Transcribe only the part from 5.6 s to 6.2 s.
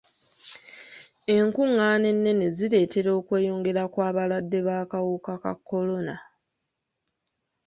kolona.